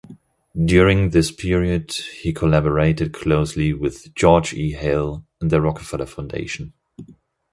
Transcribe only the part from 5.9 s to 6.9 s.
Foundation.